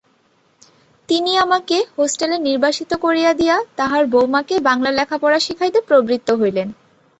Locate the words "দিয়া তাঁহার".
3.33-4.03